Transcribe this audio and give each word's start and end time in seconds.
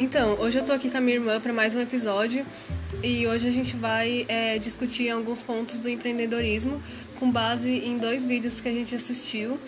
Então, 0.00 0.38
hoje 0.40 0.58
eu 0.58 0.64
tô 0.64 0.72
aqui 0.72 0.90
com 0.90 0.96
a 0.96 1.00
minha 1.00 1.16
irmã 1.16 1.38
para 1.38 1.52
mais 1.52 1.74
um 1.74 1.78
episódio 1.78 2.46
e 3.02 3.26
hoje 3.26 3.46
a 3.46 3.50
gente 3.50 3.76
vai 3.76 4.24
é, 4.28 4.58
discutir 4.58 5.10
alguns 5.10 5.42
pontos 5.42 5.78
do 5.78 5.90
empreendedorismo 5.90 6.82
com 7.18 7.30
base 7.30 7.68
em 7.68 7.98
dois 7.98 8.24
vídeos 8.24 8.62
que 8.62 8.68
a 8.70 8.72
gente 8.72 8.94
assistiu. 8.94 9.58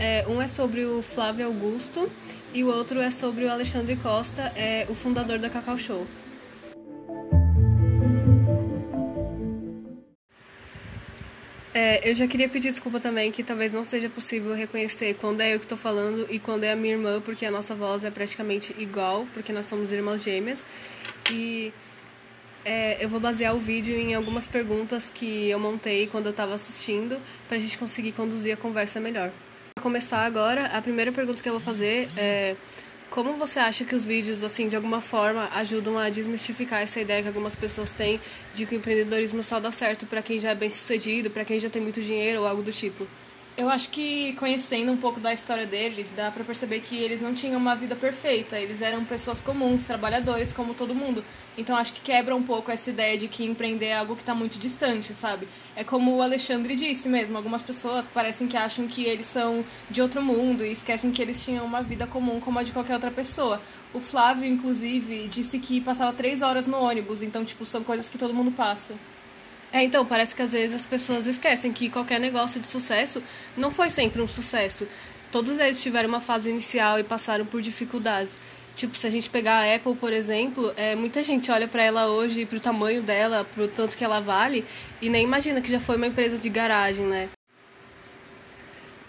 É, 0.00 0.26
um 0.26 0.42
é 0.42 0.48
sobre 0.48 0.84
o 0.84 1.02
Flávio 1.02 1.46
Augusto 1.46 2.10
e 2.52 2.64
o 2.64 2.66
outro 2.66 3.00
é 3.00 3.12
sobre 3.12 3.44
o 3.44 3.50
Alexandre 3.50 3.94
Costa, 3.94 4.52
é, 4.56 4.88
o 4.88 4.94
fundador 4.96 5.38
da 5.38 5.48
Cacau 5.48 5.78
Show. 5.78 6.04
É, 11.78 12.00
eu 12.10 12.14
já 12.14 12.26
queria 12.26 12.48
pedir 12.48 12.70
desculpa 12.70 12.98
também, 12.98 13.30
que 13.30 13.42
talvez 13.42 13.70
não 13.70 13.84
seja 13.84 14.08
possível 14.08 14.54
reconhecer 14.54 15.12
quando 15.20 15.42
é 15.42 15.54
eu 15.54 15.58
que 15.58 15.66
estou 15.66 15.76
falando 15.76 16.26
e 16.30 16.38
quando 16.38 16.64
é 16.64 16.72
a 16.72 16.76
minha 16.76 16.94
irmã, 16.94 17.20
porque 17.20 17.44
a 17.44 17.50
nossa 17.50 17.74
voz 17.74 18.02
é 18.02 18.10
praticamente 18.10 18.74
igual, 18.78 19.26
porque 19.34 19.52
nós 19.52 19.66
somos 19.66 19.92
irmãs 19.92 20.22
gêmeas. 20.22 20.64
E 21.30 21.74
é, 22.64 23.04
eu 23.04 23.10
vou 23.10 23.20
basear 23.20 23.54
o 23.54 23.60
vídeo 23.60 23.94
em 23.94 24.14
algumas 24.14 24.46
perguntas 24.46 25.10
que 25.10 25.50
eu 25.50 25.58
montei 25.60 26.06
quando 26.06 26.24
eu 26.24 26.30
estava 26.30 26.54
assistindo, 26.54 27.20
para 27.46 27.58
a 27.58 27.60
gente 27.60 27.76
conseguir 27.76 28.12
conduzir 28.12 28.54
a 28.54 28.56
conversa 28.56 28.98
melhor. 28.98 29.30
Para 29.74 29.82
começar 29.82 30.24
agora, 30.24 30.68
a 30.68 30.80
primeira 30.80 31.12
pergunta 31.12 31.42
que 31.42 31.48
eu 31.50 31.52
vou 31.52 31.60
fazer 31.60 32.08
é 32.16 32.56
como 33.10 33.34
você 33.34 33.58
acha 33.58 33.84
que 33.84 33.94
os 33.94 34.04
vídeos, 34.04 34.42
assim, 34.42 34.68
de 34.68 34.76
alguma 34.76 35.00
forma, 35.00 35.48
ajudam 35.52 35.98
a 35.98 36.10
desmistificar 36.10 36.82
essa 36.82 37.00
ideia 37.00 37.22
que 37.22 37.28
algumas 37.28 37.54
pessoas 37.54 37.92
têm 37.92 38.20
de 38.52 38.66
que 38.66 38.74
o 38.74 38.78
empreendedorismo 38.78 39.42
só 39.42 39.60
dá 39.60 39.70
certo 39.70 40.06
para 40.06 40.22
quem 40.22 40.40
já 40.40 40.50
é 40.50 40.54
bem 40.54 40.70
sucedido, 40.70 41.30
para 41.30 41.44
quem 41.44 41.58
já 41.60 41.68
tem 41.68 41.80
muito 41.80 42.00
dinheiro 42.02 42.40
ou 42.40 42.46
algo 42.46 42.62
do 42.62 42.72
tipo? 42.72 43.06
Eu 43.58 43.70
acho 43.70 43.88
que 43.88 44.34
conhecendo 44.34 44.92
um 44.92 44.98
pouco 44.98 45.18
da 45.18 45.32
história 45.32 45.64
deles, 45.64 46.12
dá 46.14 46.30
para 46.30 46.44
perceber 46.44 46.80
que 46.80 46.94
eles 46.94 47.22
não 47.22 47.32
tinham 47.32 47.58
uma 47.58 47.74
vida 47.74 47.96
perfeita, 47.96 48.58
eles 48.58 48.82
eram 48.82 49.02
pessoas 49.02 49.40
comuns, 49.40 49.82
trabalhadores 49.84 50.52
como 50.52 50.74
todo 50.74 50.94
mundo. 50.94 51.24
Então 51.56 51.74
acho 51.74 51.94
que 51.94 52.02
quebra 52.02 52.36
um 52.36 52.42
pouco 52.42 52.70
essa 52.70 52.90
ideia 52.90 53.16
de 53.16 53.28
que 53.28 53.46
empreender 53.46 53.86
é 53.86 53.96
algo 53.96 54.14
que 54.14 54.20
está 54.20 54.34
muito 54.34 54.58
distante, 54.58 55.14
sabe? 55.14 55.48
É 55.74 55.82
como 55.82 56.16
o 56.16 56.20
Alexandre 56.20 56.76
disse 56.76 57.08
mesmo, 57.08 57.34
algumas 57.34 57.62
pessoas 57.62 58.04
parecem 58.08 58.46
que 58.46 58.58
acham 58.58 58.86
que 58.86 59.04
eles 59.04 59.24
são 59.24 59.64
de 59.90 60.02
outro 60.02 60.20
mundo 60.20 60.62
e 60.62 60.72
esquecem 60.72 61.10
que 61.10 61.22
eles 61.22 61.42
tinham 61.42 61.64
uma 61.64 61.82
vida 61.82 62.06
comum 62.06 62.38
como 62.40 62.58
a 62.58 62.62
de 62.62 62.72
qualquer 62.72 62.92
outra 62.92 63.10
pessoa. 63.10 63.62
O 63.94 64.00
Flávio, 64.00 64.44
inclusive, 64.44 65.28
disse 65.28 65.58
que 65.58 65.80
passava 65.80 66.12
três 66.12 66.42
horas 66.42 66.66
no 66.66 66.76
ônibus, 66.76 67.22
então, 67.22 67.42
tipo, 67.42 67.64
são 67.64 67.82
coisas 67.82 68.06
que 68.06 68.18
todo 68.18 68.34
mundo 68.34 68.50
passa. 68.50 68.94
É, 69.76 69.82
então, 69.82 70.06
parece 70.06 70.34
que 70.34 70.40
às 70.40 70.52
vezes 70.52 70.74
as 70.74 70.86
pessoas 70.86 71.26
esquecem 71.26 71.70
que 71.70 71.90
qualquer 71.90 72.18
negócio 72.18 72.58
de 72.58 72.66
sucesso 72.66 73.22
não 73.54 73.70
foi 73.70 73.90
sempre 73.90 74.22
um 74.22 74.26
sucesso. 74.26 74.88
Todos 75.30 75.58
eles 75.58 75.82
tiveram 75.82 76.08
uma 76.08 76.20
fase 76.22 76.48
inicial 76.48 76.98
e 76.98 77.04
passaram 77.04 77.44
por 77.44 77.60
dificuldades. 77.60 78.38
Tipo, 78.74 78.96
se 78.96 79.06
a 79.06 79.10
gente 79.10 79.28
pegar 79.28 79.58
a 79.58 79.74
Apple, 79.74 79.94
por 79.94 80.14
exemplo, 80.14 80.72
é, 80.78 80.94
muita 80.94 81.22
gente 81.22 81.50
olha 81.50 81.68
para 81.68 81.82
ela 81.82 82.06
hoje, 82.06 82.46
para 82.46 82.56
o 82.56 82.60
tamanho 82.60 83.02
dela, 83.02 83.44
para 83.44 83.64
o 83.64 83.68
tanto 83.68 83.98
que 83.98 84.02
ela 84.02 84.18
vale, 84.18 84.64
e 85.02 85.10
nem 85.10 85.22
imagina 85.24 85.60
que 85.60 85.70
já 85.70 85.78
foi 85.78 85.96
uma 85.96 86.06
empresa 86.06 86.38
de 86.38 86.48
garagem, 86.48 87.04
né? 87.04 87.28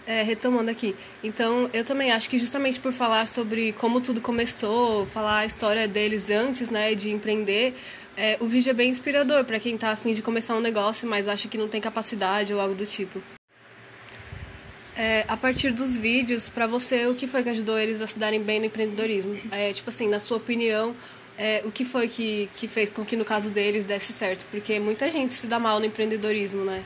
É, 0.06 0.22
retomando 0.22 0.70
aqui. 0.70 0.94
Então, 1.24 1.70
eu 1.72 1.82
também 1.82 2.12
acho 2.12 2.28
que 2.28 2.38
justamente 2.38 2.78
por 2.78 2.92
falar 2.92 3.26
sobre 3.26 3.72
como 3.72 4.02
tudo 4.02 4.20
começou, 4.20 5.06
falar 5.06 5.38
a 5.38 5.46
história 5.46 5.88
deles 5.88 6.28
antes, 6.28 6.68
né, 6.68 6.94
de 6.94 7.10
empreender, 7.10 7.74
é, 8.18 8.36
o 8.40 8.46
vídeo 8.48 8.70
é 8.70 8.72
bem 8.72 8.90
inspirador 8.90 9.44
para 9.44 9.60
quem 9.60 9.76
está 9.76 9.90
afim 9.90 10.12
de 10.12 10.20
começar 10.22 10.56
um 10.56 10.60
negócio, 10.60 11.08
mas 11.08 11.28
acha 11.28 11.46
que 11.46 11.56
não 11.56 11.68
tem 11.68 11.80
capacidade 11.80 12.52
ou 12.52 12.60
algo 12.60 12.74
do 12.74 12.84
tipo. 12.84 13.22
É, 14.96 15.24
a 15.28 15.36
partir 15.36 15.70
dos 15.70 15.96
vídeos, 15.96 16.48
para 16.48 16.66
você, 16.66 17.06
o 17.06 17.14
que 17.14 17.28
foi 17.28 17.44
que 17.44 17.50
ajudou 17.50 17.78
eles 17.78 18.00
a 18.00 18.08
se 18.08 18.18
darem 18.18 18.42
bem 18.42 18.58
no 18.58 18.66
empreendedorismo? 18.66 19.38
É, 19.52 19.72
tipo 19.72 19.88
assim, 19.88 20.08
na 20.08 20.18
sua 20.18 20.38
opinião, 20.38 20.96
é, 21.38 21.62
o 21.64 21.70
que 21.70 21.84
foi 21.84 22.08
que, 22.08 22.50
que 22.56 22.66
fez 22.66 22.92
com 22.92 23.04
que 23.04 23.14
no 23.14 23.24
caso 23.24 23.50
deles 23.50 23.84
desse 23.84 24.12
certo? 24.12 24.44
Porque 24.50 24.80
muita 24.80 25.08
gente 25.08 25.32
se 25.32 25.46
dá 25.46 25.60
mal 25.60 25.78
no 25.78 25.86
empreendedorismo, 25.86 26.64
né? 26.64 26.82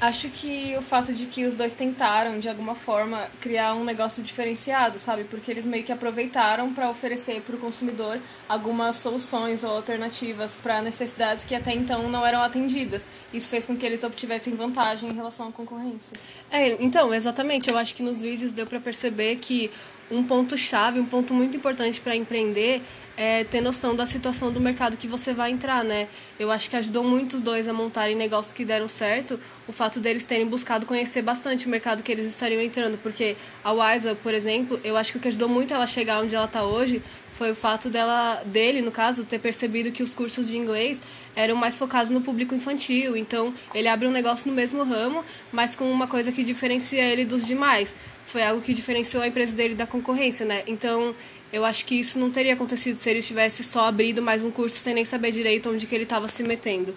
Acho 0.00 0.28
que 0.28 0.76
o 0.76 0.82
fato 0.82 1.12
de 1.12 1.26
que 1.26 1.44
os 1.44 1.54
dois 1.54 1.72
tentaram, 1.72 2.38
de 2.38 2.48
alguma 2.48 2.74
forma, 2.74 3.28
criar 3.40 3.74
um 3.74 3.84
negócio 3.84 4.22
diferenciado, 4.22 4.98
sabe? 4.98 5.24
Porque 5.24 5.50
eles 5.50 5.64
meio 5.64 5.84
que 5.84 5.92
aproveitaram 5.92 6.74
para 6.74 6.90
oferecer 6.90 7.40
para 7.42 7.56
o 7.56 7.58
consumidor 7.58 8.20
algumas 8.48 8.96
soluções 8.96 9.64
ou 9.64 9.70
alternativas 9.70 10.52
para 10.62 10.82
necessidades 10.82 11.44
que 11.44 11.54
até 11.54 11.72
então 11.72 12.08
não 12.08 12.26
eram 12.26 12.42
atendidas. 12.42 13.08
Isso 13.32 13.48
fez 13.48 13.64
com 13.64 13.76
que 13.76 13.86
eles 13.86 14.04
obtivessem 14.04 14.54
vantagem 14.54 15.08
em 15.08 15.14
relação 15.14 15.48
à 15.48 15.52
concorrência. 15.52 16.12
É, 16.50 16.82
então, 16.82 17.14
exatamente. 17.14 17.70
Eu 17.70 17.78
acho 17.78 17.94
que 17.94 18.02
nos 18.02 18.20
vídeos 18.20 18.52
deu 18.52 18.66
para 18.66 18.80
perceber 18.80 19.36
que 19.36 19.70
um 20.10 20.22
ponto 20.22 20.56
chave, 20.56 21.00
um 21.00 21.06
ponto 21.06 21.32
muito 21.32 21.56
importante 21.56 22.00
para 22.00 22.14
empreender 22.14 22.82
é 23.16 23.44
ter 23.44 23.60
noção 23.60 23.94
da 23.94 24.06
situação 24.06 24.52
do 24.52 24.60
mercado 24.60 24.96
que 24.96 25.06
você 25.06 25.32
vai 25.32 25.50
entrar, 25.50 25.84
né? 25.84 26.08
Eu 26.38 26.50
acho 26.50 26.68
que 26.68 26.76
ajudou 26.76 27.04
muito 27.04 27.34
os 27.34 27.40
dois 27.40 27.68
a 27.68 27.72
montarem 27.72 28.16
negócios 28.16 28.52
que 28.52 28.64
deram 28.64 28.88
certo, 28.88 29.38
o 29.68 29.72
fato 29.72 30.00
deles 30.00 30.24
terem 30.24 30.46
buscado 30.46 30.84
conhecer 30.84 31.22
bastante 31.22 31.66
o 31.66 31.70
mercado 31.70 32.02
que 32.02 32.10
eles 32.10 32.26
estariam 32.26 32.60
entrando, 32.60 32.98
porque 32.98 33.36
a 33.62 33.72
Wisa, 33.72 34.14
por 34.16 34.34
exemplo, 34.34 34.80
eu 34.82 34.96
acho 34.96 35.12
que 35.12 35.18
o 35.18 35.20
que 35.20 35.28
ajudou 35.28 35.48
muito 35.48 35.72
ela 35.72 35.86
chegar 35.86 36.20
onde 36.20 36.34
ela 36.34 36.46
está 36.46 36.64
hoje 36.64 37.02
foi 37.34 37.50
o 37.50 37.54
fato 37.54 37.90
dela, 37.90 38.42
dele, 38.46 38.80
no 38.80 38.92
caso, 38.92 39.24
ter 39.24 39.40
percebido 39.40 39.90
que 39.90 40.02
os 40.02 40.14
cursos 40.14 40.48
de 40.48 40.56
inglês 40.56 41.02
eram 41.34 41.56
mais 41.56 41.76
focados 41.76 42.10
no 42.10 42.20
público 42.20 42.54
infantil. 42.54 43.16
Então, 43.16 43.52
ele 43.74 43.88
abre 43.88 44.06
um 44.06 44.10
negócio 44.12 44.48
no 44.48 44.54
mesmo 44.54 44.84
ramo, 44.84 45.24
mas 45.50 45.74
com 45.74 45.90
uma 45.90 46.06
coisa 46.06 46.30
que 46.30 46.44
diferencia 46.44 47.02
ele 47.02 47.24
dos 47.24 47.44
demais. 47.44 47.94
Foi 48.24 48.42
algo 48.42 48.62
que 48.62 48.72
diferenciou 48.72 49.22
a 49.22 49.26
empresa 49.26 49.54
dele 49.54 49.74
da 49.74 49.86
concorrência, 49.86 50.46
né? 50.46 50.62
Então, 50.66 51.12
eu 51.52 51.64
acho 51.64 51.84
que 51.84 51.96
isso 51.96 52.20
não 52.20 52.30
teria 52.30 52.54
acontecido 52.54 52.96
se 52.96 53.10
ele 53.10 53.20
tivesse 53.20 53.64
só 53.64 53.88
abrido 53.88 54.22
mais 54.22 54.44
um 54.44 54.50
curso 54.50 54.78
sem 54.78 54.94
nem 54.94 55.04
saber 55.04 55.32
direito 55.32 55.68
onde 55.68 55.86
que 55.86 55.94
ele 55.94 56.04
estava 56.04 56.28
se 56.28 56.44
metendo. 56.44 56.94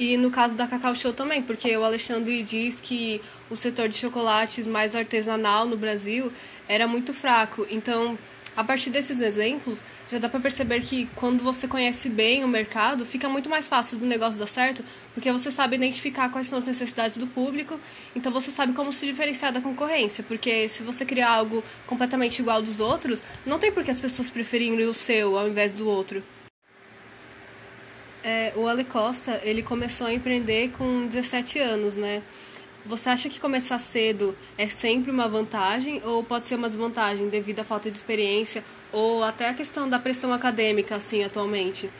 E 0.00 0.16
no 0.16 0.30
caso 0.30 0.54
da 0.54 0.66
Cacau 0.66 0.94
Show 0.94 1.12
também, 1.12 1.42
porque 1.42 1.76
o 1.76 1.84
Alexandre 1.84 2.42
diz 2.42 2.80
que 2.80 3.20
o 3.50 3.56
setor 3.56 3.88
de 3.88 3.96
chocolates 3.96 4.66
mais 4.66 4.94
artesanal 4.94 5.66
no 5.66 5.76
Brasil 5.76 6.32
era 6.68 6.86
muito 6.86 7.12
fraco. 7.12 7.66
Então, 7.68 8.16
a 8.58 8.64
partir 8.64 8.90
desses 8.90 9.20
exemplos, 9.20 9.80
já 10.10 10.18
dá 10.18 10.28
para 10.28 10.40
perceber 10.40 10.80
que 10.80 11.06
quando 11.14 11.44
você 11.44 11.68
conhece 11.68 12.08
bem 12.08 12.42
o 12.42 12.48
mercado, 12.48 13.06
fica 13.06 13.28
muito 13.28 13.48
mais 13.48 13.68
fácil 13.68 13.98
do 13.98 14.04
negócio 14.04 14.36
dar 14.36 14.48
certo, 14.48 14.84
porque 15.14 15.30
você 15.30 15.48
sabe 15.48 15.76
identificar 15.76 16.28
quais 16.28 16.48
são 16.48 16.58
as 16.58 16.66
necessidades 16.66 17.18
do 17.18 17.26
público, 17.28 17.78
então 18.16 18.32
você 18.32 18.50
sabe 18.50 18.72
como 18.72 18.92
se 18.92 19.06
diferenciar 19.06 19.52
da 19.52 19.60
concorrência, 19.60 20.24
porque 20.26 20.68
se 20.68 20.82
você 20.82 21.06
criar 21.06 21.30
algo 21.30 21.62
completamente 21.86 22.40
igual 22.40 22.60
dos 22.60 22.80
outros, 22.80 23.22
não 23.46 23.60
tem 23.60 23.70
por 23.70 23.84
que 23.84 23.92
as 23.92 24.00
pessoas 24.00 24.28
preferirem 24.28 24.84
o 24.88 24.92
seu 24.92 25.38
ao 25.38 25.46
invés 25.46 25.70
do 25.70 25.88
outro. 25.88 26.20
É, 28.24 28.52
o 28.56 28.66
Ale 28.66 28.82
Costa, 28.82 29.40
ele 29.44 29.62
começou 29.62 30.08
a 30.08 30.12
empreender 30.12 30.72
com 30.76 31.06
17 31.06 31.60
anos, 31.60 31.94
né? 31.94 32.24
Você 32.88 33.10
acha 33.10 33.28
que 33.28 33.38
começar 33.38 33.78
cedo 33.78 34.34
é 34.56 34.66
sempre 34.66 35.10
uma 35.10 35.28
vantagem 35.28 36.00
ou 36.06 36.24
pode 36.24 36.46
ser 36.46 36.54
uma 36.54 36.68
desvantagem 36.68 37.28
devido 37.28 37.60
à 37.60 37.64
falta 37.64 37.90
de 37.90 37.94
experiência 37.94 38.64
ou 38.90 39.22
até 39.22 39.46
a 39.46 39.52
questão 39.52 39.86
da 39.86 39.98
pressão 39.98 40.32
acadêmica, 40.32 40.96
assim, 40.96 41.22
atualmente? 41.22 41.90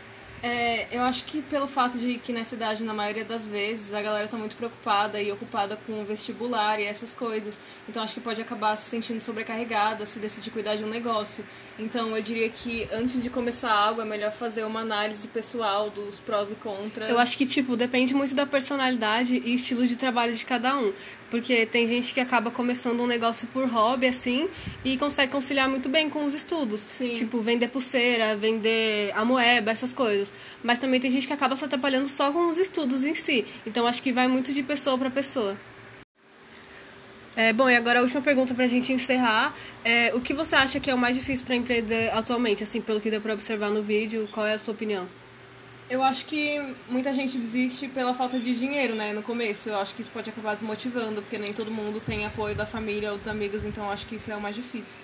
É, 0.43 0.87
eu 0.91 1.03
acho 1.03 1.25
que 1.25 1.43
pelo 1.43 1.67
fato 1.67 1.99
de 1.99 2.19
que 2.19 2.33
nessa 2.33 2.55
idade, 2.55 2.85
na 2.85 2.95
maioria 2.95 3.25
das 3.25 3.47
vezes, 3.47 3.93
a 3.93 4.01
galera 4.01 4.25
está 4.27 4.37
muito 4.37 4.57
preocupada 4.57 5.21
e 5.21 5.31
ocupada 5.33 5.79
com 5.87 6.01
o 6.01 6.05
vestibular 6.05 6.81
e 6.81 6.85
essas 6.85 7.15
coisas. 7.15 7.59
Então 7.89 8.03
acho 8.03 8.15
que 8.15 8.21
pode 8.21 8.41
acabar 8.41 8.77
se 8.77 8.89
sentindo 8.89 9.21
sobrecarregada 9.21 10.07
se 10.07 10.19
decidir 10.19 10.51
cuidar 10.51 10.77
de 10.77 10.85
um 10.85 10.89
negócio. 10.89 11.45
Então 11.79 12.17
eu 12.17 12.23
diria 12.23 12.49
que 12.49 12.89
antes 12.93 13.23
de 13.23 13.31
começar 13.31 13.71
algo 13.71 14.01
é 14.01 14.05
melhor 14.05 14.33
fazer 14.33 14.65
uma 14.65 14.81
análise 14.81 15.29
pessoal 15.29 15.91
dos 15.91 16.19
prós 16.19 16.51
e 16.51 16.55
contras. 16.55 17.09
Eu 17.09 17.19
acho 17.19 17.37
que, 17.37 17.47
tipo, 17.47 17.77
depende 17.77 18.15
muito 18.15 18.35
da 18.35 18.47
personalidade 18.47 19.41
e 19.45 19.55
estilo 19.55 19.87
de 19.87 19.97
trabalho 19.97 20.35
de 20.35 20.45
cada 20.45 20.77
um. 20.77 20.93
Porque 21.31 21.67
tem 21.67 21.87
gente 21.87 22.15
que 22.15 22.21
acaba 22.21 22.51
começando 22.51 23.03
um 23.03 23.07
negócio 23.07 23.47
por 23.49 23.69
hobby, 23.69 24.07
assim, 24.07 24.49
e 24.83 24.97
consegue 24.97 25.31
conciliar 25.31 25.69
muito 25.69 25.87
bem 25.87 26.09
com 26.09 26.25
os 26.25 26.33
estudos. 26.33 26.81
Sim. 26.81 27.11
Tipo, 27.11 27.43
vender 27.43 27.69
pulseira, 27.69 28.35
vender 28.35 29.13
a 29.15 29.25
moeba, 29.27 29.71
essas 29.71 29.93
coisas. 29.93 30.28
Mas 30.63 30.79
também 30.79 31.01
tem 31.01 31.11
gente 31.11 31.27
que 31.27 31.33
acaba 31.33 31.57
se 31.57 31.65
atrapalhando 31.65 32.09
só 32.09 32.33
com 32.33 32.49
os 32.49 32.59
estudos 32.59 33.05
em 33.05 33.15
si. 33.15 33.47
Então 33.67 33.87
acho 33.87 34.03
que 34.03 34.13
vai 34.13 34.29
muito 34.29 34.53
de 34.53 34.63
pessoa 34.63 34.97
para 34.99 35.11
pessoa. 35.11 35.57
É, 37.37 37.53
bom, 37.53 37.71
e 37.71 37.77
agora 37.77 38.01
a 38.01 38.03
última 38.03 38.21
pergunta 38.21 38.53
para 38.53 38.65
a 38.65 38.69
gente 38.69 38.93
encerrar. 38.93 39.55
É, 39.85 40.13
o 40.13 40.21
que 40.21 40.35
você 40.35 40.57
acha 40.57 40.81
que 40.81 40.91
é 40.91 40.95
o 40.95 40.99
mais 40.99 41.17
difícil 41.17 41.47
para 41.47 41.55
empreender 41.55 42.11
atualmente? 42.13 42.65
Assim, 42.65 42.81
pelo 42.81 43.01
que 43.01 43.11
deu 43.11 43.21
para 43.21 43.33
observar 43.33 43.71
no 43.71 43.81
vídeo, 43.81 44.29
qual 44.33 44.45
é 44.45 44.55
a 44.55 44.59
sua 44.59 44.75
opinião? 44.75 45.09
Eu 45.89 46.03
acho 46.03 46.27
que 46.27 46.61
muita 46.89 47.15
gente 47.15 47.39
desiste 47.39 47.89
pela 47.89 48.13
falta 48.13 48.39
de 48.39 48.55
dinheiro, 48.55 48.95
né, 48.95 49.13
no 49.13 49.23
começo. 49.23 49.69
Eu 49.69 49.77
acho 49.79 49.95
que 49.95 50.03
isso 50.03 50.11
pode 50.11 50.29
acabar 50.29 50.55
desmotivando, 50.55 51.23
porque 51.23 51.39
nem 51.39 51.53
todo 51.53 51.71
mundo 51.71 52.01
tem 52.01 52.27
apoio 52.27 52.55
da 52.55 52.67
família 52.67 53.13
ou 53.13 53.19
dos 53.19 53.29
amigos, 53.29 53.65
então 53.65 53.85
eu 53.85 53.91
acho 53.93 54.05
que 54.07 54.17
isso 54.17 54.31
é 54.31 54.37
o 54.37 54.41
mais 54.41 54.57
difícil. 54.57 54.99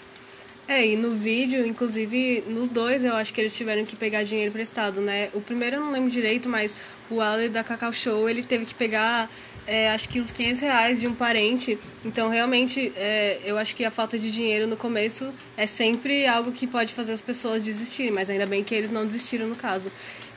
É, 0.67 0.87
e 0.87 0.97
no 0.97 1.15
vídeo, 1.15 1.67
inclusive, 1.67 2.43
nos 2.47 2.71
dois, 2.71 3.05
eu 3.05 3.15
acho 3.15 3.35
que 3.35 3.41
eles 3.41 3.55
tiveram 3.55 3.85
que 3.85 3.95
pegar 3.95 4.23
dinheiro 4.23 4.49
emprestado, 4.49 5.01
né? 5.01 5.29
O 5.35 5.41
primeiro 5.41 5.77
eu 5.77 5.81
não 5.81 5.93
lembro 5.93 6.11
direito, 6.11 6.49
mas 6.49 6.75
o 7.11 7.21
Ale 7.21 7.51
da 7.51 7.63
Cacau 7.63 7.93
Show, 7.93 8.29
ele 8.29 8.43
teve 8.43 8.65
que 8.65 8.75
pegar 8.75 9.29
é, 9.67 9.91
acho 9.91 10.09
que 10.09 10.21
uns 10.21 10.31
500 10.31 10.61
reais 10.61 11.01
de 11.01 11.07
um 11.07 11.15
parente. 11.15 11.79
Então, 12.05 12.29
realmente, 12.29 12.93
é, 12.97 13.41
eu 13.45 13.57
acho 13.59 13.75
que 13.75 13.85
a 13.85 13.91
falta 13.91 14.19
de 14.19 14.31
dinheiro 14.31 14.67
no 14.67 14.77
começo 14.77 15.33
é 15.57 15.67
sempre 15.67 16.27
algo 16.27 16.53
que 16.53 16.67
pode 16.67 16.93
fazer 16.93 17.13
as 17.13 17.21
pessoas 17.21 17.63
desistirem, 17.63 18.13
mas 18.13 18.29
ainda 18.29 18.47
bem 18.47 18.63
que 18.63 18.75
eles 18.75 18.91
não 18.91 19.07
desistiram 19.07 19.47
no 19.47 19.57
caso. 19.57 19.91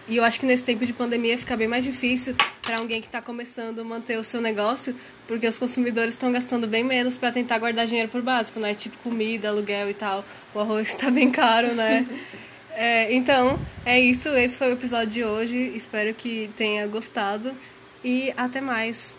E 0.08 0.16
eu 0.16 0.24
acho 0.24 0.40
que 0.40 0.46
nesse 0.46 0.64
tempo 0.64 0.86
de 0.86 0.94
pandemia 0.94 1.38
fica 1.38 1.58
bem 1.58 1.68
mais 1.68 1.84
difícil 1.84 2.34
para 2.62 2.78
alguém 2.78 3.02
que 3.02 3.08
está 3.08 3.22
começando 3.22 3.80
a 3.80 3.84
manter 3.84 4.18
o 4.18 4.24
seu 4.24 4.40
negócio, 4.40 4.96
porque 5.28 5.46
os 5.46 5.58
consumidores 5.58 6.14
estão 6.14 6.32
gastando 6.32 6.66
bem 6.66 6.84
menos 6.84 7.18
para 7.18 7.32
tentar 7.32 7.60
guardar 7.60 7.86
dinheiro 7.86 8.08
por 8.08 8.22
básico, 8.22 8.60
né? 8.60 8.74
Tipo 8.74 8.98
comida, 9.00 9.50
aluguel 9.50 9.90
e 9.90 9.94
tal. 9.94 10.24
O 10.56 10.60
arroz 10.60 10.90
está 10.90 11.12
bem 11.12 11.30
caro, 11.30 11.74
né? 11.74 12.06
É, 12.80 13.12
então, 13.12 13.60
é 13.84 14.00
isso. 14.00 14.30
Esse 14.30 14.56
foi 14.56 14.70
o 14.70 14.74
episódio 14.74 15.08
de 15.08 15.24
hoje. 15.24 15.58
Espero 15.76 16.14
que 16.14 16.48
tenha 16.56 16.86
gostado. 16.86 17.52
E 18.04 18.32
até 18.38 18.62
mais. 18.62 19.18